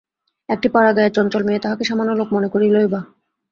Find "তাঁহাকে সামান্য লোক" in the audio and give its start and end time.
1.63-2.27